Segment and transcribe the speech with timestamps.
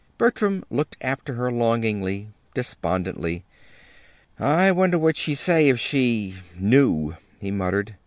[0.17, 3.43] Bertram looked after her longingly, despondently.
[4.39, 7.93] "I wonder what she'd say if she knew," he muttered.